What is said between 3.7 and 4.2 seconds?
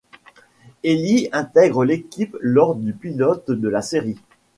série.